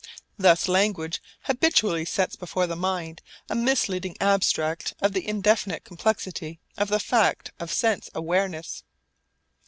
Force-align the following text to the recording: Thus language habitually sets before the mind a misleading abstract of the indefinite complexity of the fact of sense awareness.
Thus 0.35 0.67
language 0.67 1.21
habitually 1.41 2.05
sets 2.05 2.35
before 2.35 2.65
the 2.65 2.75
mind 2.75 3.21
a 3.51 3.53
misleading 3.53 4.17
abstract 4.19 4.95
of 4.99 5.13
the 5.13 5.27
indefinite 5.27 5.83
complexity 5.83 6.59
of 6.75 6.87
the 6.87 6.99
fact 6.99 7.51
of 7.59 7.71
sense 7.71 8.09
awareness. 8.15 8.83